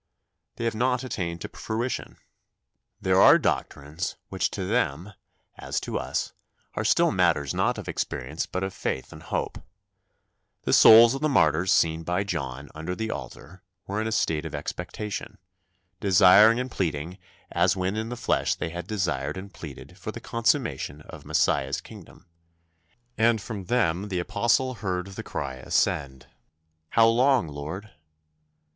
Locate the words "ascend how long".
25.57-27.49